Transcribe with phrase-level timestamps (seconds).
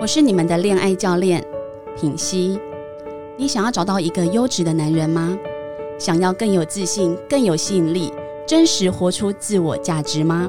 [0.00, 1.44] 我是你们的恋爱教练
[1.96, 2.56] 品溪。
[3.36, 5.36] 你想要找到一个优质的男人吗？
[5.98, 8.12] 想要更有自信、更有吸引力、
[8.46, 10.48] 真实活出自我价值吗？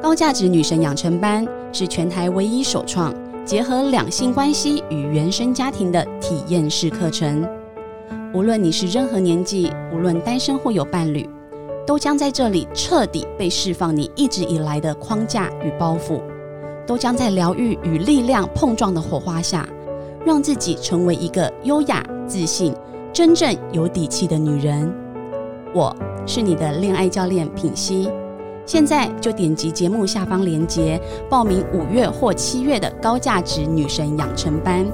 [0.00, 3.14] 高价值女神养成班是全台唯一首创
[3.44, 7.46] 结合两性关系与原生家庭的体验式课程。
[8.32, 11.28] 无论你是任何年纪，无论单身或有伴侣，
[11.86, 16.22] 都将在这里彻底被释放你一直以来的框架与包袱，
[16.86, 19.68] 都将在疗愈与力量碰撞的火花下，
[20.24, 22.74] 让自己成为一个优雅、自信、
[23.12, 24.92] 真正有底气的女人。
[25.74, 25.94] 我
[26.26, 28.08] 是你的恋爱教练品溪，
[28.66, 34.86] 现在就点击节目下方链接报名五月或七月的高价值女神养成班，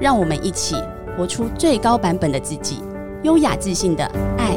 [0.00, 0.76] 让我们一起。
[1.14, 2.78] 活出最高版本的自己，
[3.22, 4.02] 优雅自信的
[4.38, 4.56] 爱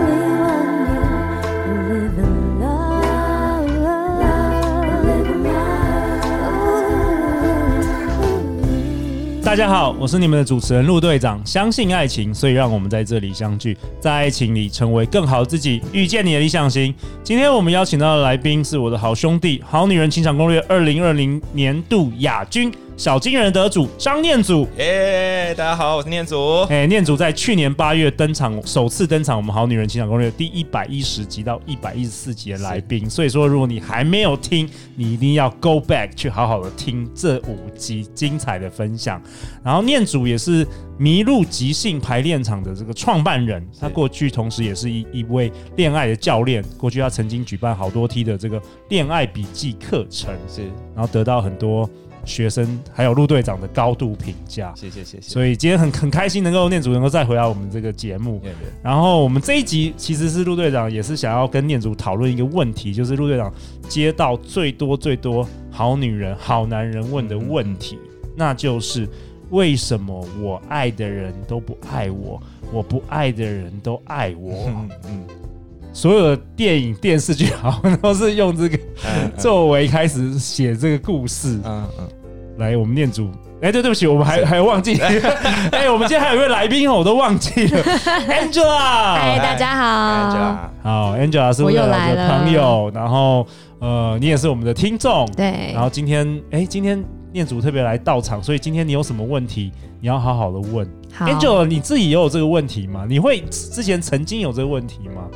[9.51, 11.45] 大家好，我是你们的主持人陆队长。
[11.45, 16.95] 相信爱情，所以让我们在这里相聚，在爱情里成为更好自己，遇见你的理想型。
[17.21, 22.71] 今天我们邀请到的来宾是我的好兄弟，《好女人情场攻略》二零二零年度亚军。
[23.01, 25.55] 小金人得主张念祖，耶！
[25.57, 26.61] 大家好，我是念祖。
[26.69, 33.09] 哎，念祖在去年八月登场，首次登场我们好女人情场攻略第一百一十集到一百一十四集的来宾。
[33.09, 39.19] 所以说，如果你还没有听，你一定要 go back 去好好的听这五集精彩的分享。
[39.63, 40.63] 然后念祖也是
[40.99, 46.63] 迷路即兴排练场的这个创办人，他过去同时也是一一位恋爱的教练。
[46.77, 50.61] 过去他曾经举办好多梯的这个恋爱笔记课程，是，
[50.93, 51.89] 然后得到很多。
[52.25, 55.29] 学生还有陆队长的高度评价，谢谢谢谢。
[55.29, 58.41] 所以今天很很开心能够念祖能够再回来我们这个节目。
[58.83, 63.51] 然后我们这一集其实是陆队长也是想要跟念祖讨论一个问题，就是陆队长
[63.87, 67.97] 接到最多最多好女人好男人问的问题，
[68.35, 69.07] 那就是
[69.49, 72.41] 为什么我爱的人都不爱我，
[72.71, 74.71] 我不爱的人都爱我？
[75.07, 75.25] 嗯。
[75.93, 78.79] 所有的电影、电视剧好像都是用这个
[79.37, 81.59] 作为开始写这个故事。
[81.65, 82.07] 嗯嗯，
[82.57, 83.29] 来，我们念祖。
[83.61, 84.97] 哎、欸，对，对不起，我们还还忘记。
[84.99, 87.83] 哎、欸，我们今天还有一位来宾哦，我都忘记了。
[88.25, 90.31] Angela，嗨，大家好。
[90.31, 92.89] Angela，好，Angela 是我们的朋友。
[92.91, 93.45] 然后，
[93.79, 95.29] 呃，你也是我们的听众。
[95.35, 95.71] 对。
[95.73, 100.87] 然后今天，哎、欸，今天念祖特别来到场，所以今天你有什么问题，你要好好的问。
[101.19, 103.05] Angela，你自己也有这个问题吗？
[103.07, 105.27] 你会之前曾经有这个问题吗？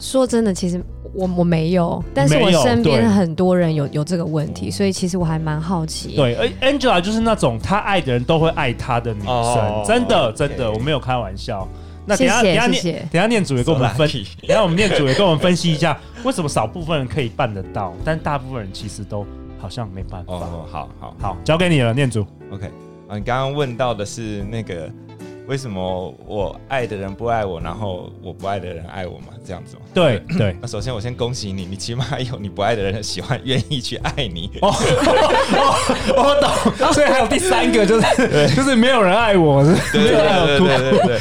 [0.00, 0.82] 说真的，其实
[1.12, 6.14] 我我没有，但是我身边很多人有有这个问题，所以其实我还蛮好奇。
[6.14, 11.66] 对，而 Angela 就是那种她爱的人都会爱她的女生，哦、真的真的，我没有开玩笑。
[12.06, 19.26] 那等下谢谢等下念等下念主也跟我们分析，等下我们念主也跟我们分析一下，为什么少部分人可以办得到，但大部分人其实都
[19.58, 20.32] 好像没办法。
[20.32, 22.24] 哦，好好好，交给你了，念主。
[22.50, 22.66] OK，
[23.08, 24.90] 啊，你刚刚问到的是那个。
[25.46, 29.28] 为什么我爱的人不爱我，然后我不爱的人爱我吗？
[29.48, 29.82] 这样子吗？
[29.94, 30.54] 对对。
[30.60, 34.50] 那首先我先恭喜你，你起码有 你不爱的人喜欢、愿意去爱你。
[34.60, 34.70] 哦，
[36.14, 36.92] 我懂。
[36.92, 41.18] 所以还有第三个，就是就是没有人爱我，是对对对对对对。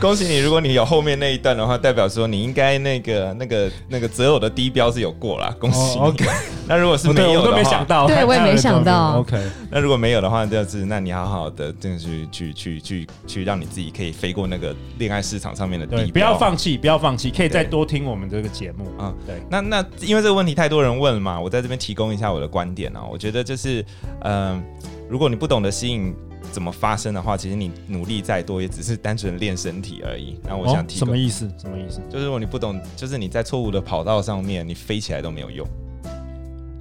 [0.00, 5.54] 恭喜你，如果你有后面那一段的话，代表说你应该那个那个那个择偶的低标是有过啦。
[5.60, 5.98] 恭喜。
[5.98, 6.24] OK。
[6.66, 8.06] 那如果是没有的话，我都没想到。
[8.06, 9.18] 对，我也没想到。
[9.18, 9.36] OK。
[9.70, 13.42] 那如果没有的话，就是那你好好的，真的去去去去去。
[13.42, 19.14] 让你自己可以飞过那个恋爱市场上面的地方，不要放弃，不要放弃，可以再多听我们这个节目啊。
[19.26, 23.04] 对，那那因为这个问题太多人问了嘛，我在这边提供一下我的观点啊。
[23.10, 23.82] 我觉得就是，
[24.20, 24.62] 嗯、呃，
[25.08, 26.14] 如果你不懂得吸引
[26.50, 30.38] 怎么发生的话，其实你努力再多，也只是单纯练身体而已。
[30.44, 31.50] 那我想提、哦、什么意思？
[31.58, 32.00] 什么意思？
[32.10, 35.66] 就是如果你不懂，就是你在错误的跑道上面，你飞起来都没有用。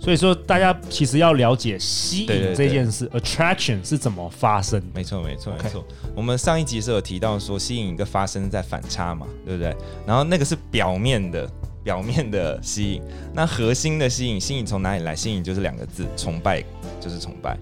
[0.01, 4.81] 所以说，大家其实要了解吸引这件事，attraction 是怎么发生？
[4.95, 5.86] 没错，没错，没错。
[6.15, 9.75] 我们上一集是有提到说，吸引一个发生在反差嘛，对不对？
[10.07, 11.48] 然后那个是表面的，
[11.83, 13.03] 表面的吸引。
[13.31, 15.15] 那核心的吸引，吸引从哪里来？
[15.15, 16.63] 吸引就是两个字，崇拜，
[17.00, 17.56] 就是崇拜。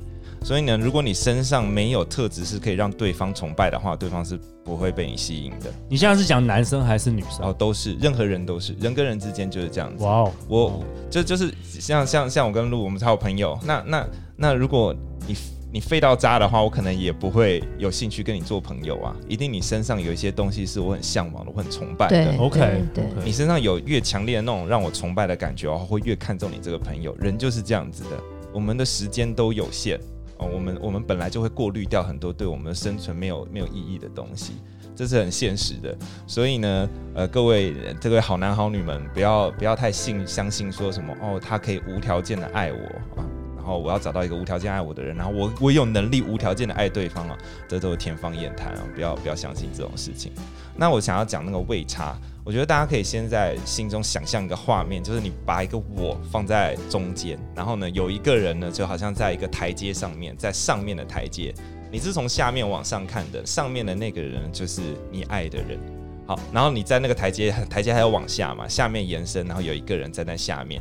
[0.44, 5.71] 所以呢，如果你身上没有特质是可以让对方崇拜的话，对方是不会被你吸引的。
[5.89, 7.45] 你现在是讲男生还是女生？
[7.45, 10.03] 哦，都是，任何人都是，人跟人之间就是这样子。
[10.03, 13.59] 哇、哦，我就就是像像像我跟陆，我们才有朋友。
[13.63, 14.95] 那那那，如果
[15.27, 15.36] 你
[15.71, 19.15] 你废到渣的话，我可能也不会有兴趣跟你做朋友啊。
[19.27, 22.38] 一定你身上有一些东西是我很向往的，我很崇拜的。
[22.38, 27.15] OK，对，你身上有越强烈的那种让我崇拜的感觉，我会越看重你这个朋友。
[27.19, 28.09] 人就是这样子的，
[28.53, 30.00] 我们的时间都有限
[30.39, 34.53] 哦，我们我们本来就会过滤掉很多对我们生存没有没有意义的东西。
[34.95, 35.97] 这是很现实的，
[36.27, 42.77] 所以呢，呃，各位这位好男好女们，不要不要太信相信说什么哦，他可以无条件的爱我
[43.15, 43.24] 啊，
[43.69, 47.38] 后我要找到一个无条件爱我的人，然后我我有能力无条件的爱对方啊，
[47.68, 50.31] 这都是天方夜谭啊，不要不要相信这种事情。
[50.75, 61.54] 那我想要讲那个位差，我觉得大家可以先在心中想象一个画面，就是你把一个我放在中间，然后呢，有一个人呢，就好像在一个台阶上面，在上面的台阶。
[61.92, 64.81] 你是从下面往上看的，上面的那个人就是
[65.12, 65.80] 你爱的人。
[66.27, 70.80] 好，然后你在那个台阶，台阶还要往下嘛，下面延伸，然后有一个人站在下面，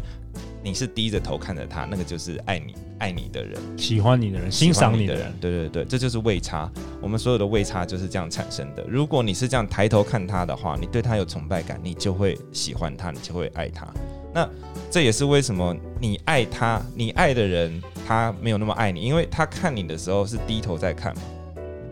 [0.69, 5.33] 你是低着头看着他，那个就是爱你、爱你的人，喜欢你的人，欣赏你的人。
[5.41, 6.71] 对对对，这就是位差。
[7.01, 8.85] 我们所有的位差就是这样产生的。
[8.87, 13.87] 如果你是这样抬头看他的话，你对他有崇拜感，你就会喜欢他，你就会爱他。
[14.35, 14.47] 那
[14.91, 17.83] 这也是为什么你爱他，你爱的人。
[18.07, 21.23] 他没有那么爱你，因为他看你的时候是低头在看嘛。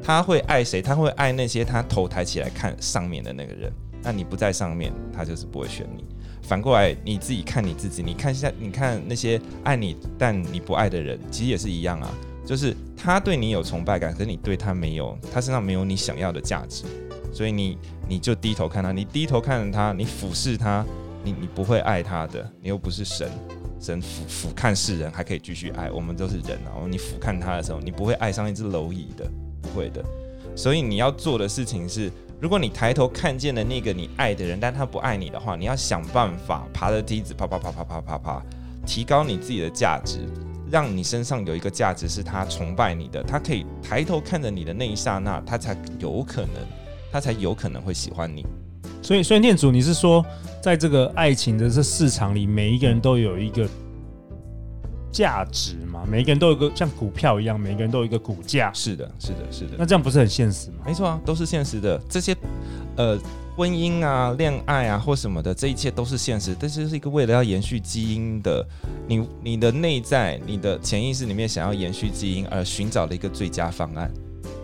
[0.03, 0.81] 他会爱谁？
[0.81, 3.71] 他会爱那些他头抬起来看上面的那个人。
[4.03, 6.07] 那你不在上面，他就是不会选你。
[6.47, 12.09] 反过来，你自己看你自己，你看一下，你看那些爱你但你不爱的人，其实也是一样啊。
[12.47, 16.85] 就是他对你有崇拜感，可是你对他没有，他身上没有你想要的价值，
[17.33, 17.77] 所以你
[18.09, 20.87] 你就低头看他，你低头看着他，你俯视他，
[21.25, 23.29] 你你不会爱他的，你又不是神。
[23.79, 26.71] 神俯俯瞰世人，还可以继续爱我们，都是人啊。
[26.73, 30.03] 然后你俯瞰他的时候，你不会爱上一只蝼蚁的，不会的。
[30.55, 38.43] 所以你要做的事情是，如果你抬头看见了那个你爱的人，但他不爱你的话，你要想办法爬着梯子，啪啪啪啪啪啪啪，
[38.85, 40.19] 提高你自己的价值，
[40.71, 46.63] 让你身上有一个价值是他崇拜你的，他可以抬头看着你的那一刹那，他才有可能，
[47.11, 48.45] 他才有可能会喜欢你。
[49.03, 50.25] 所以，所以念祖，你是说，
[50.63, 53.67] 在这个爱情的这市场里，每一个人都有一个
[55.17, 56.05] 价值嘛？
[56.07, 58.71] 每个人都有一个像股票一样，每个人都有一个股价。
[58.75, 59.71] 是的，是的，是的。
[59.79, 60.77] 那这样不是很现实吗？
[60.85, 61.99] 没错啊，都是现实的。
[62.07, 62.37] 这些
[62.97, 63.19] 呃，
[63.57, 66.55] 婚姻啊、恋爱啊或什么的，这一切都是现实。
[66.61, 68.63] 但是是一个为了要延续基因的，
[69.09, 74.13] 你你的内在、你的潜意识里面想要延续基因而寻找的一个最佳方案，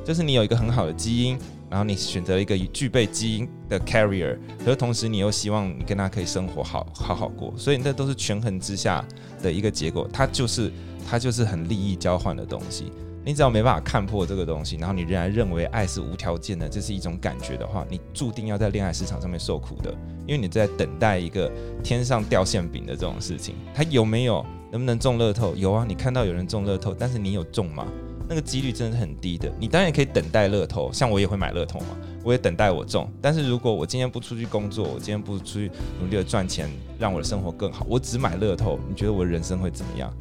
[0.04, 1.38] 就是你有一个很好的基因。
[1.72, 9.02] 然后你选择一个具备基因的 carrier，可是同时你又希望你跟他可以生活好好好过，所以那都是权衡之下
[9.42, 10.06] 的一个结果。
[10.12, 10.70] 它就是
[11.08, 12.92] 它就是很利益交换的东西。
[13.24, 19.94] 你只要没办法看破这个东西，然后你仍然认为爱是无条件的，这是一种感觉的话，你注定要在恋爱市场上面受苦的，
[20.26, 21.50] 因为你在等待一个
[21.82, 23.54] 天上掉馅饼的这种事情。
[23.72, 24.44] 它有没有？
[24.70, 25.54] 能不能中乐透？
[25.56, 27.86] 有啊，你看到有人中乐透，但是你有中吗？
[28.28, 33.08] 那个几率真的是很低的，你当然也可以等待乐透，像我也会买乐透嘛，我也等待我中。
[33.20, 35.70] 但是如果我今天不出去工作，我今天不出去
[36.00, 40.12] 努力的赚钱，让我的生活更好，我只买乐透，你觉得我的人生会怎么样？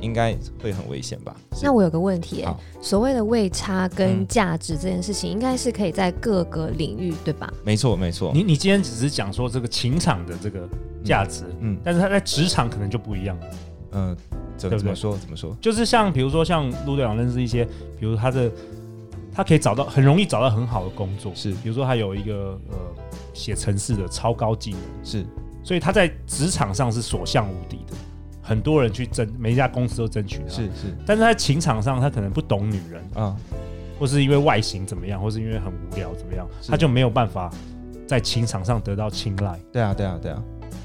[0.00, 1.34] 应该会很危险吧？
[1.62, 2.44] 那我有个问题，
[2.82, 7.50] 所谓的位差跟价值这件事情，应该是可以在各个领域，对吧？
[7.64, 8.30] 没错，没错。
[8.34, 10.68] 你你今天只是讲说这个情场的这个
[11.02, 13.46] 价值，嗯，但是他在职场可能就不一样了，
[13.92, 14.16] 嗯。
[14.56, 15.16] 怎么怎么说？
[15.18, 15.56] 怎么说？
[15.60, 17.64] 就是像比如说，像陆队长认识一些，
[17.98, 18.50] 比如他的，
[19.32, 21.52] 他可以找到很容易找到很好的工作，是。
[21.54, 22.76] 比如说他有一个呃
[23.32, 25.26] 写程式的超高技能，是。
[25.62, 27.96] 所以他在职场上是所向无敌的，
[28.42, 30.96] 很多人去争，每一家公司都争取他，是是。
[31.06, 33.36] 但是在情场上，他可能不懂女人啊，
[33.98, 37.50] 或是因为外形怎么样，或是因为很无聊怎么样，他就没有办法
[38.06, 39.58] 在情场上得到青睐。
[39.72, 40.42] 对啊，对啊，对啊。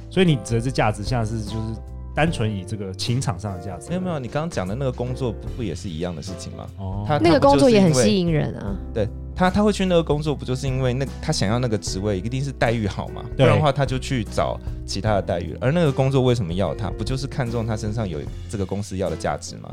[0.09, 1.75] 所以你指的这价值，现在是就是。
[2.15, 6.67] 单纯以这个情场上的价值，没有没有，你刚刚讲的那个工作不不也是一样的事情吗？
[6.77, 8.75] 哦，他那个工作也很吸引人啊。
[8.93, 13.23] 对他，他会去那个工作，不就是因为那他想要那个职位一定是待遇好嘛？
[13.37, 15.55] 不然的话他就去找其他的待遇。
[15.61, 16.89] 而那个工作为什么要他？
[16.89, 19.69] 不就是看中他身上有这个公司要的价值吗？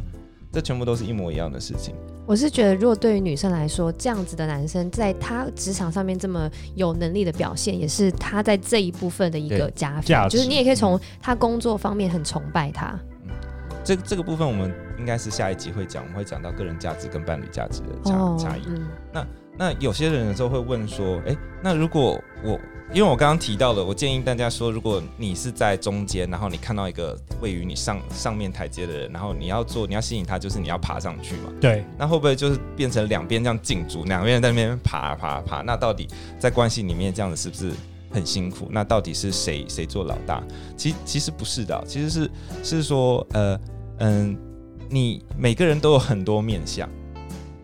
[0.52, 1.94] 这全部都是一模一样的事情。
[2.26, 10.28] 我是觉得，如果对于女生来说，这样子的男生在他职场上面这么有能力的表现，也是他在这一部分的一个加分。
[10.28, 12.98] 就是你也可以从他工作方面很崇拜他。
[13.24, 13.30] 嗯，
[13.84, 18.62] 这这个部分我们应该是下一集会讲，我们会讲到个人价值跟伴侣价值的差差异。
[18.66, 22.58] 嗯，那那有些人有时候会问说，哎，那如果我
[22.92, 31.52] 因为我刚刚提到了，我建议大家说，如果你是在中间，然后你看到一个位于你上上面台阶的人，然后你要做，你要吸引他，就是你要爬上去嘛。
[31.60, 31.84] 对。
[31.98, 35.62] 那会不会就是变成两边这样竞逐，两边人在那边爬爬爬？
[35.62, 37.72] 那到底在关系里面这样子是不是
[38.10, 38.68] 很辛苦？
[38.70, 40.42] 那到底是谁谁做老大？
[40.76, 42.30] 其其实不是的，其实是
[42.62, 43.58] 是说，呃
[43.98, 44.38] 嗯，
[44.88, 46.88] 你每个人都有很多面向。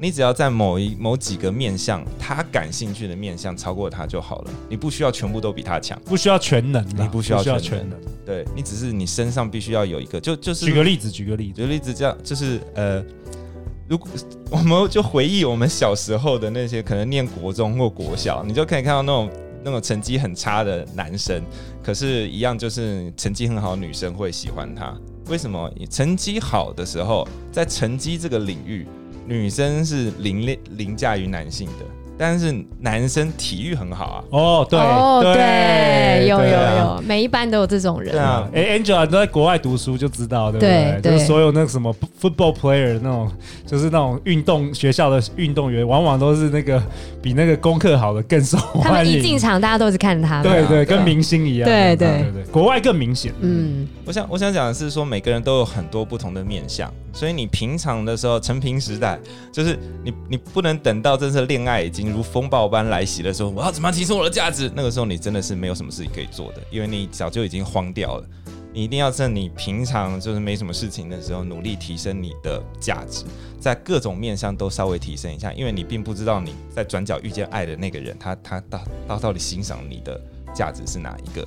[0.02, 4.50] 你只要在某一某几个面向，他感兴趣的面向超过他就好了。
[4.68, 7.62] 你不需要全部都比他强，不需要全能，你不需要全能。
[7.62, 13.00] 全能对，你只是你身上必须要有一个，就就是举个例子，举个例子，举个例子，这样就是呃，
[13.86, 14.10] 如果
[14.50, 19.30] 我们就回忆我们小时候的那些，可能念国中或国小，你就可以看到那种
[19.62, 21.40] 那种成绩很差的男生，
[21.80, 24.92] 可是，一样就是成绩很好的女生会喜欢他。
[25.28, 25.72] 为什么？
[25.88, 28.84] 成绩好的时候，在成绩这个领域。
[29.26, 31.84] 女生是凌凌驾于男性的。
[32.18, 34.24] 但是男生体育很好啊！
[34.30, 38.12] 哦，对，哦，对，有有有，每一班都有这种人。
[38.12, 41.00] 对啊，哎，Angela 都在国外读书就知道，对不对？
[41.02, 43.32] 就是所有那个什么 football player 那种，
[43.66, 46.80] 就是那种运动学校的运动员，往往都是那个
[47.20, 48.82] 比那个功课好的更受欢迎。
[48.84, 50.42] 他们一进场，大家都是看他。
[50.44, 51.68] 对对，跟明星一样。
[51.68, 53.32] 对对对，国外更明显。
[53.40, 59.18] 嗯，我想我想讲的是说，每个人都有很多不同的面向，所以你平常的时候，成平时代，
[59.52, 62.12] 就是你你不能等到真是恋爱已经。
[62.12, 64.70] 如风暴般来袭的时候，我要怎么提升我的价值？
[64.74, 68.26] 那个时候你真的是没有什么事情可以做的，因为你早就已经荒掉了。
[68.74, 73.24] 你一定要趁你平常就是没什么事情的时候，努力提升你的价值，
[73.60, 80.20] 在各种面向都稍微提升一下，因为你并不知道你在转角遇见爱的那个人，他他到到到底欣赏你的
[80.54, 81.46] 价值是哪一个。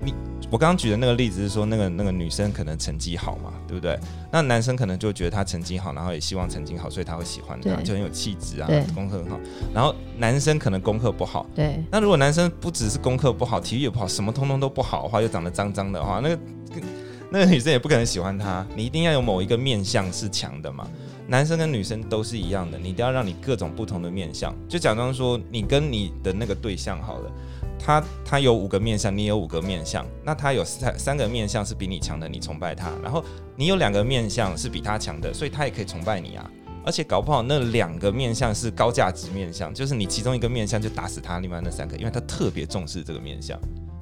[0.00, 0.14] 你
[0.50, 3.98] 我刚刚举的那个例子是说，那个那个女生可能成绩好嘛，对不对？
[4.32, 9.38] 那男生可能就觉得她成绩好，然后也希望成绩好，所以他会喜欢她，就很有气质啊，功课很好。
[9.74, 11.82] 然后男生可能功课不好，对。
[11.90, 16.38] 那如果男生不只是功课不好，体育也不好，什么通通都不好的话，又长得脏脏的话，那个
[17.30, 18.66] 那个女生也不可能喜欢他。
[18.74, 20.88] 你一定要有某一个面相是强的嘛。
[21.26, 24.54] 男生跟女生都是一样的，你一定要让你各种不同的面相。
[24.66, 27.30] 就假装说你跟你的那个对象好了。
[27.78, 33.24] 他他有五个面相，你有五个面相，那他有三三个面相是比你强的，你崇拜他，然后
[33.56, 36.50] 你有两个面相是比他强的，所以他也可以崇拜你啊，
[36.84, 43.58] 而且搞不好那两个面相是高价值面相，就是你其中一个面相就打死他，另外那三个，因为他特别重视这个面相。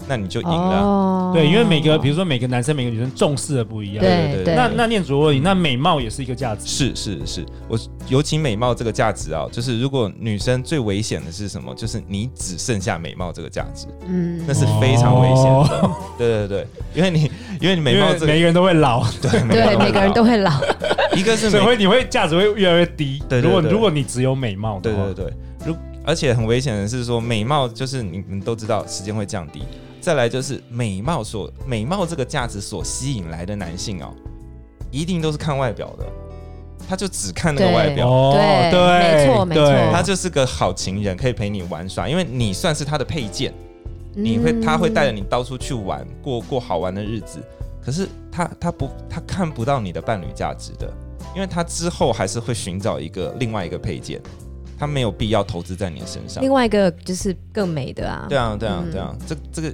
[0.08, 4.54] 那你就赢了，哦、对，因为每个比如说每个男生每个女生重视的不一样，对对对。
[4.54, 6.66] 那那念祖问你，那美貌也是一个价值？
[6.66, 11.74] 是是是，我尤其美貌这个价值啊，就是如果女生最危险的是什么？
[11.74, 15.86] 就是你只剩下美貌这个价值，嗯，那是非常危险的。
[15.86, 20.52] 哦、 对对对，因为你因为你美貌、这个， 每个人都会老，对对，每个人都会老。
[21.14, 23.22] 一个是所以会你会价值会越来越低。
[23.28, 25.32] 对，如果如果你只有美貌对对对，
[25.66, 29.62] 如而且很危险的是说美貌就是你们都知道时间会降低。
[30.06, 34.14] 再来就是美貌所美貌这个价值所吸引来的男性哦，
[34.92, 36.06] 一定都是看外表的，
[36.88, 43.52] 他就只看那个外表，对对，没错没错，他就是个好情人，可以陪你玩耍，因为你算是他的配件，
[44.14, 47.40] 你会他会带着你到处去玩，过过好玩的日子，
[47.84, 50.88] 可是他他不他看不到你的伴侣价值的，
[51.34, 54.20] 因为他之后还是会寻找一个另外一个配件。
[54.78, 56.42] 他没有必要投资在你的身上。
[56.42, 58.26] 另外一个就是更美的啊。
[58.28, 59.68] 对啊，对啊，对啊，这这个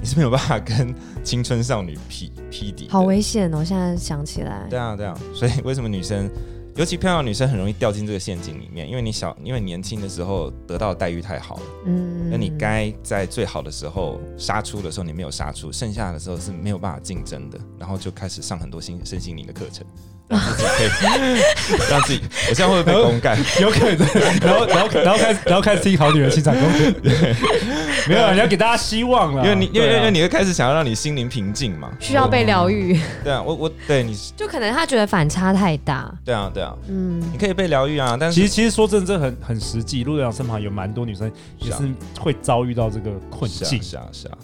[0.00, 2.88] 你是没有办法跟青春少女匹 匹敌。
[2.88, 3.62] 好危险哦！
[3.64, 4.66] 现在想起来。
[4.68, 6.28] 对啊，对啊，所以为什么女生，
[6.74, 8.88] 尤其漂亮的女生，很容易掉进这个陷阱里面？
[8.88, 11.62] 因为你小，因为年轻的时候得到的待遇太好了。
[11.86, 12.30] 嗯。
[12.30, 19.86] 那你该在最好的时候杀出的时候，你没有杀出，剩下的时候是没有办法竞争的，然后就开始上很多心身心灵的课程。
[20.28, 23.38] 让自己可以让自己，我现在会不会被公干？
[23.60, 24.08] 有可能。
[24.40, 26.90] 然后，然后，然后开始，然后开始听好女人欣赏攻略。
[28.08, 29.42] 没有，你要给大家希望了。
[29.44, 32.98] 因为你，因为，因为你会开始想要让你心灵平静嘛，需要被疗愈。
[33.22, 36.10] 对啊，我，我对你，就可能他觉得反差太大。
[36.24, 38.16] 对啊，对啊，嗯，你可以被疗愈啊。
[38.18, 40.02] 但是，其实，其实说真的，这很很实际。
[40.02, 41.82] 陆队长身旁有蛮多女生也是
[42.18, 43.82] 会遭遇到这个困境。
[43.82, 44.38] 是啊，是啊，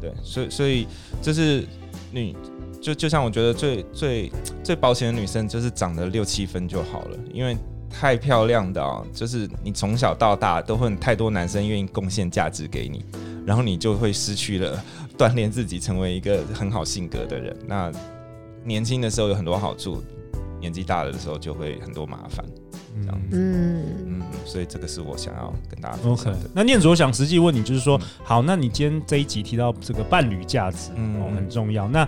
[0.00, 0.88] 对，所以，所以
[1.20, 1.64] 就是
[2.10, 2.34] 你。
[2.84, 4.30] 就就像我觉得最最
[4.62, 7.56] 最保险的女生就是长得六七分就好了，因为
[7.88, 13.02] 太漂亮的啊，就是你从小到大都会太多男生愿意贡献价值给你，
[13.46, 14.84] 然后你就会失去了
[15.16, 17.56] 锻炼自己成为一个很好性格的人。
[17.66, 17.90] 那
[18.62, 20.02] 年轻的时候有很多好处，
[20.60, 22.44] 年纪大了的时候就会很多麻烦，
[23.00, 23.38] 这样子。
[23.38, 26.38] 嗯嗯，所以这个是我想要跟大家分享的。
[26.38, 26.50] Okay.
[26.52, 31.88] 那念祖，我想实际问你，就是说，嗯、好，那你今天这一集提到这个伴侣价值，嗯，哦、很重要。
[31.88, 32.06] 那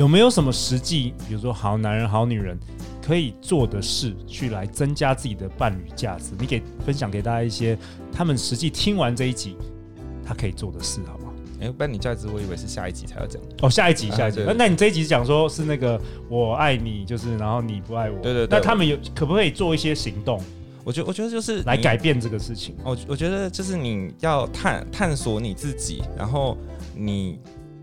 [0.00, 2.58] 有没有什么实际，比如说好男人、好女人
[3.06, 6.30] 可以做的事，去来增加自己的伴侣价值？
[6.38, 7.76] 你给分享给大家一些，
[8.10, 9.58] 他们实际听完这一集，
[10.24, 11.34] 他可以做的事，好不好？
[11.60, 13.42] 哎、欸，伴侣价值，我以为是下一集才要讲。
[13.60, 14.42] 哦，下一集，下一集。
[14.42, 18.18] 那、啊、那你这一集讲说是那个我爱你，就是然后你不爱我。
[18.22, 18.58] 对对对。
[18.58, 20.42] 那他们有可不可以做一些行动？
[20.82, 22.74] 我觉得，我觉得就是来改变这个事情。
[22.82, 26.56] 我我觉得就是你要探探索你自己，然后
[26.96, 27.38] 你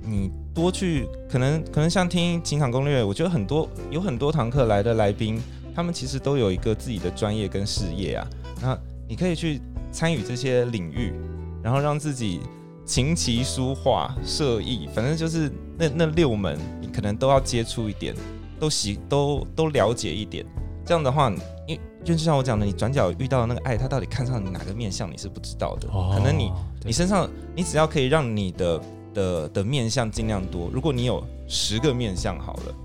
[0.10, 0.32] 你。
[0.58, 5.40] 多去，可能可能像听情场攻略，我觉得很多有很多堂课来的来宾，
[5.76, 8.28] 他们其实都有一个自己的专业跟事业啊。
[8.60, 8.76] 那
[9.08, 9.62] 你可以去
[9.92, 11.14] 参与这些领域，
[11.62, 12.40] 然后让自己
[12.88, 15.48] 琴棋书画射艺，反正就是
[15.78, 18.16] 那那六门，你可能都要接触一点，
[18.60, 20.44] 都习都都了解一点。
[20.84, 21.32] 这样的话，
[21.68, 25.88] 因为就像我讲的，你转角遇到的那个爱，他到底看上你哪个面相，你是不知道的。
[25.88, 26.52] 可能你
[26.84, 28.82] 你身上，你只要可以让你的
[29.14, 30.70] 的的面相尽量多。
[30.74, 32.76] 如果你有十个面相好了，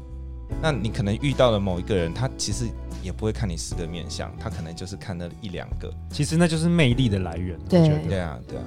[0.61, 2.67] 那你可能遇到了某一个人，他其实
[3.03, 5.93] 也不会看你十个面相，他可能就是看那一两个。
[6.11, 7.59] 其实那就是魅力的来源。
[7.69, 8.65] 对对啊对啊，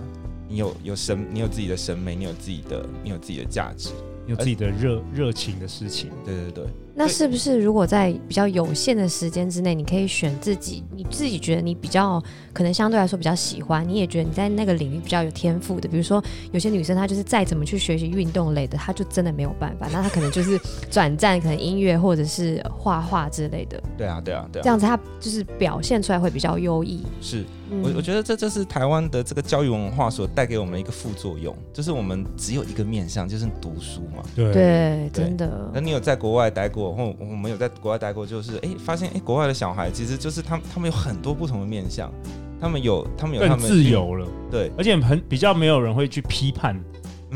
[0.48, 3.90] 你有有审，你有自己的审美，你有自己的，你有自己的价值，
[4.26, 6.10] 你有自己的热热情的事情。
[6.24, 6.66] 对对对。
[6.98, 12.24] 那是不是如果在比较有限的时间之内，你可以选自己，你自己觉得你比较
[12.54, 16.24] 可能相对来说比较喜欢，你也觉得你在那个领域比较有天赋的，比如说
[16.54, 20.58] 有些女生她就是再怎么去学习运动类的，她就真的没有办法，那她可能就是
[20.90, 23.82] 转战可能音乐或者是画画之类的。
[23.98, 27.04] 对啊，对啊，对啊，这样子她就是表现出来会比较优异。
[27.20, 34.24] 是，嗯、我我觉得这就是台湾的这个教育文化所带给我们一个副作用，就是我们只有一个面向，就是读书嘛。
[34.36, 35.70] 对，对，真的。
[35.74, 36.94] 那你有在国外待过？
[36.94, 42.12] 或我们有在国外待过，就是哎，发现哎，国外的小孩其实就是他们，他们有很多不同的面向，
[42.60, 46.80] 他们有，他们有他们更自由了，对，而且很比较没有人会去批判。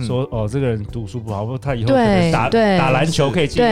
[0.03, 3.63] 说哦，这个人读书不好，或他以后可能打打篮球可以进，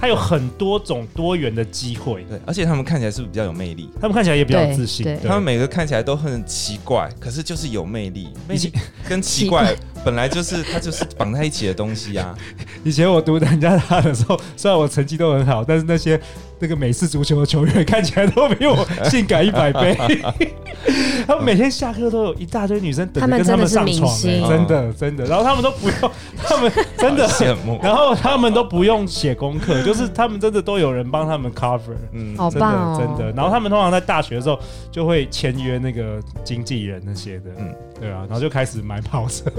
[0.00, 3.88] 他有很多种多元的机会，对，而且他们看起来是不是比较有魅力？
[4.00, 8.28] 他们看起来也比较自信，他们每个看起来都很奇怪，可是就是有魅力。
[8.48, 8.72] 魅力
[9.08, 9.74] 跟奇怪
[10.06, 12.32] 本来就是它就是绑在一起的东西啊。
[12.84, 16.18] 以前我读人家他的时候，虽然我成绩都很好，但是那些
[16.60, 19.98] 那个美式足球的球员看起来都比我性感一百倍。
[21.26, 33.32] 他们每天下课都有一大堆女生等着跟他们上床，真的真的，然后他们都不用，他们真的 羡慕，然后他们都不用写功课，就是他们真的都有人帮他们 cover，嗯，好棒哦，真的。
[33.32, 34.56] 然后他们通常在大学的时候
[34.92, 39.50] 就会签约那个经纪人那些的，嗯，对啊，然后就开始买跑车，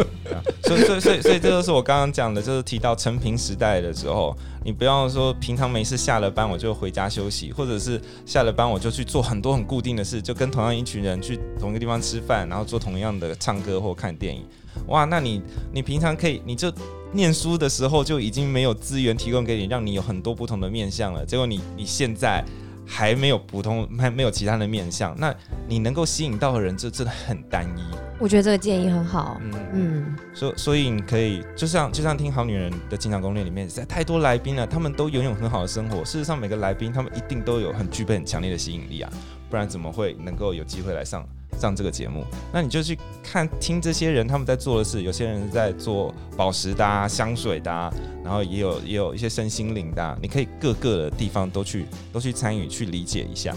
[0.63, 11.39] 所以所以所以所以这就是我刚刚讲的，就是提到成平时代的时候，你不要说平常没事下了班我就回家休息，或者是下了班我就去做很多很固定的事，就跟同样一群人去。
[11.59, 14.43] 同一个地方吃饭，然后做同样的唱歌或看电影，
[14.87, 15.41] 哇，那你
[15.73, 16.71] 你平常可以，你就
[17.11, 21.25] 念书的时候就已经没有资源提供给你，让你有很多不同的面向了。
[21.25, 22.45] 结果你你现在
[22.87, 25.33] 还没有普通，还没有其他的面相，那
[25.67, 27.81] 你能够吸引到的人这真的很单一。
[28.19, 36.03] 我觉得这个建议很好，嗯嗯，所以所以你可以就像就像听好女人的情场攻略里面，实在太多来宾了，他们都拥有很好的生活。
[36.03, 39.11] 事实上，每个来宾他们一定都有很具备很强烈的吸引力啊，
[39.49, 41.27] 不然怎么会能够有机会来上？
[41.59, 45.01] 上这个节目，那你就去看听这些人他们在做的事。
[45.01, 47.91] 有些人在做宝石的、啊、香水的、啊，
[48.23, 50.17] 然后也有也有一些身心灵的、啊。
[50.21, 53.55] 你可以各个的地方都去都去参与，去理解一下。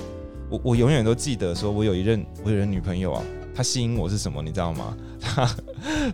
[0.49, 3.23] 我我永远都记得，说我有一任我有一任女朋友啊，
[3.55, 4.97] 她吸引我是什么，你知道吗？
[5.21, 5.57] 她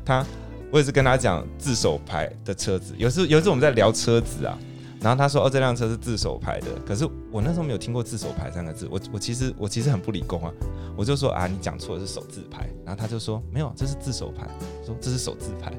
[0.04, 0.26] 她，
[0.70, 2.94] 我也是跟她讲自手牌的车子。
[2.98, 4.58] 有时有时我们在聊车子啊。
[5.00, 8.88] 然后他说：“哦，这辆车是自手牌的。”可是我那时候没有听过“自手牌”三个字。
[8.90, 10.52] 我我其实我其实很不理工啊。
[10.96, 14.46] 我就说：“啊，你讲错了，是手自排。”然后他就说：“没有，这是自手牌。”
[14.85, 15.72] 说：“这是手自排。”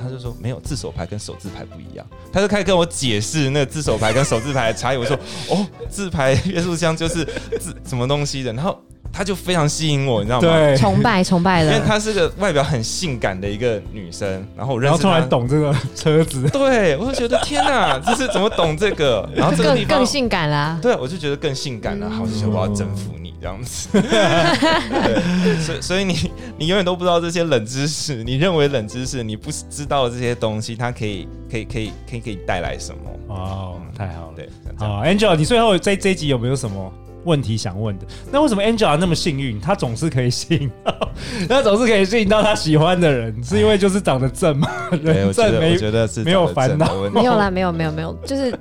[0.00, 4.96] 他就说：“没有，自手牌跟手自排不一样。”他就开始跟我解释那个自手牌跟手自排的差异。
[4.96, 5.16] 我说
[5.50, 7.24] ：“哦，自排变速箱就是
[7.58, 8.78] 自什么东西的。”然后。
[9.12, 10.48] 她就非常吸引我，你知道吗？
[10.48, 11.72] 对，崇拜 崇拜了。
[11.72, 19.28] 因为她是个外表很性感的一个女生，然后我认识她，然后突然懂这个车子，对，我就觉得天哪，这是怎么懂这个？
[19.34, 20.78] 然后这个地方更更性感啦。
[20.80, 23.88] 对，我就觉得更性感了，好像我要征服你这样子。
[23.92, 33.00] 对，所以所以你你永远都不知道这些冷知识，你认为冷知识，你不知道这些东西，它可以可以可以可以可以带来什么？
[33.34, 34.32] 哦，太好了。
[34.36, 36.92] 对，好，Angel，你最后在这一集有没有什么？
[37.24, 39.60] 问题想问的，那为什么 Angela 那么幸运？
[39.60, 41.10] 她总是可以吸引到，
[41.48, 44.68] 她总是可以吸引到她喜欢的人，是因为就是长得正吗？
[45.02, 48.52] 人正没，我觉得是没有烦恼，没有啦，没有没有没有，就是。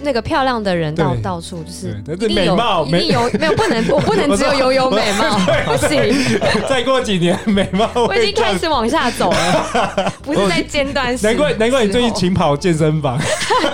[0.00, 2.54] 那个漂亮的人到到处就是一定有，
[2.86, 5.98] 一定有没有不能我不能只有有有美貌 不行。
[6.68, 11.16] 再过几年美貌我已经开始往下走了，不是在尖端。
[11.22, 13.18] 难怪难怪你最近勤跑健身房。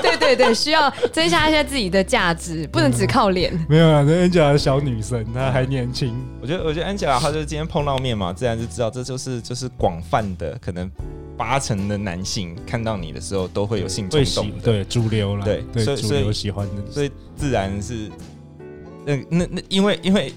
[0.02, 3.52] 对对对，需要增加一下自己的价值，不能只靠脸。
[3.68, 6.14] 没有啊，那 Angela 小女生，她还年轻。
[6.40, 10.90] 我觉得我觉得 Angela 她就是今天碰到面嘛，自然就知道这就是就是广泛的可能。
[11.36, 18.10] 八成的男性看到你的时候都会有性冲动，对主流了，对，对主流喜欢的，所以自然是，
[19.04, 20.32] 那那那，因为因为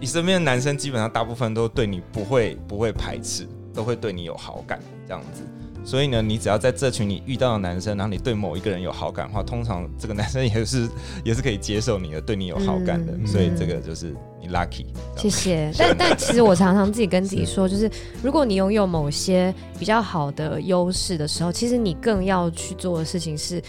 [0.00, 5.42] 你身边的男生基本上大部分都对你不会不会排斥，都会对你有好感这样子，
[5.84, 10.88] 所以呢，你只要在这群你遇到的男生，然后你对某一个人有好感的话，通常这个男生也是
[11.24, 13.12] 也是可以接受你的，对你有好感的。
[13.12, 14.86] 嗯、所以这个就是你 lucky。
[15.16, 15.72] 谢谢。
[15.78, 17.90] 但但其实我常常自己跟自己说，就是
[18.22, 23.62] 如果你拥有某些比较好的优势的时候，其实你更要去做的事情是，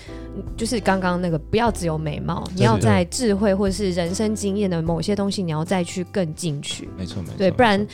[0.55, 6.87] 就是刚刚那个不要只有美貌，你要在智慧或者是人生经验的某些东西，你要再去更进取。
[6.97, 7.35] 没错没错。
[7.37, 7.85] 对，不然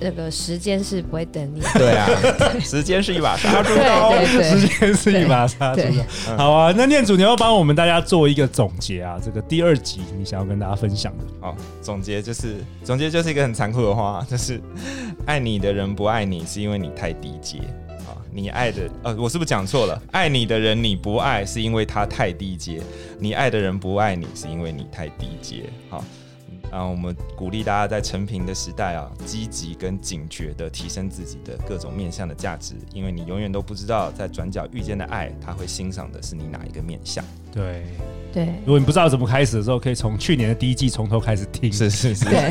[0.00, 1.60] 那个时间是不会等你。
[1.74, 2.08] 对啊，
[2.60, 4.10] 时间是一把杀猪刀。
[4.10, 6.36] 对对对，时间是一把杀猪刀。
[6.36, 11.24] 好啊，那念祖你要帮我们大家做一个总结啊，这个第二集你想要跟大家分享的。
[11.40, 14.60] 好，总结就是总结就是一个很残酷的话，就是
[15.26, 17.60] 爱你的人不爱你是因为你太低阶。
[18.34, 20.02] 你爱的呃，我是不是讲错了？
[20.10, 22.80] 爱你的人你不爱，是因为他太低阶；
[23.20, 25.62] 你爱的人不爱你，是因为你太低阶。
[25.88, 26.04] 好，
[26.70, 37.24] 然后我们鼓励大家在成平的时代啊，积极跟警觉的提升自己的各种面向的价值，因为你永远都不知道在转角遇见的爱，他会欣赏的是你哪一个面向。
[37.52, 37.84] 对。
[38.32, 41.72] 对，如果你不知道怎么开始的时候，可以从去年的第一季从头开始听。
[41.72, 42.24] 是是是。
[42.24, 42.50] 对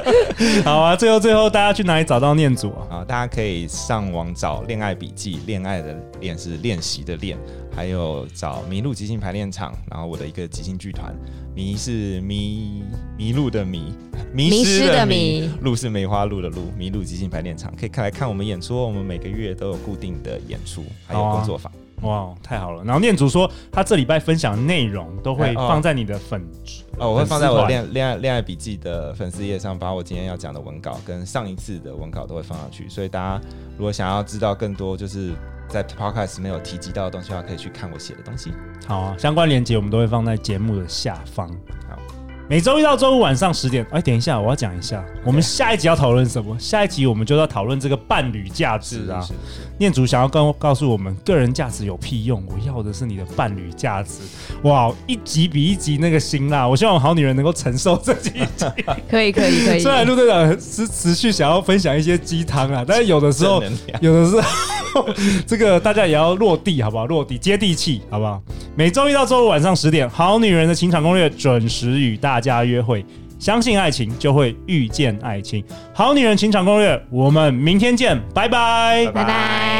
[0.64, 2.86] 好啊，最后最后，大家去哪里找到念祖啊？
[2.88, 7.36] 啊，大家可以上网找《恋爱笔记》，恋爱的恋是练习的练，
[7.78, 11.14] 还有找麋鹿即兴排练场，然后我的一个即兴剧团，
[11.54, 12.82] 迷是迷
[13.16, 13.94] 迷路的迷，
[14.34, 21.72] 迷失的迷，路是梅花鹿的鹿，麋鹿即兴排练场可以看来看我们演出，我们每个月都有固定的演出，还有工作坊。
[22.02, 22.82] 哇，太好了！
[22.84, 26.44] 然后念祖说，他这礼拜分享的内容都会放在你的粉
[26.98, 32.88] 哦，我会放在我恋恋爱恋爱笔记的粉丝页上，把我今天要讲的文稿跟上一次的文稿都会放上去。
[32.88, 33.40] 所以大家
[33.76, 35.32] 如果想要知道更多，就是
[35.68, 38.52] 在 Podcast 没有提及到的东西的话，可以去看我写的东西。
[38.86, 41.48] 好啊，相关链接我们都会放在节目的下方。
[42.50, 46.58] 每周一到周五晚上十点，哎，等一下，我要讲一下，我们下一集要讨论什么？
[46.58, 49.22] 下一集我们就要讨论这个伴侣价值啊。
[49.76, 54.20] 念祖想要跟告诉我们，个人价值有屁用，我要的是你的伴侣价值。
[54.62, 58.64] 哇，一集比一集那个辛辣，我希望好女人能够承受这几集。
[59.10, 59.78] 可以，可以，可以。
[59.78, 63.62] 虽然陆队长是持续想要分享一些鸡汤啊，但是有的时候，
[64.00, 64.40] 有的时
[64.94, 65.06] 候，
[65.46, 67.04] 这个大家也要落地，好不好？
[67.04, 68.42] 落地接地气，好不好？
[68.74, 72.37] 每周一到周五晚上十点，好女人的情场攻略准时与大。
[72.38, 73.04] 大家约会，
[73.40, 75.64] 相信爱情就会遇见爱情。
[75.92, 79.77] 好女人情场攻略，我们明天见，拜拜，拜拜。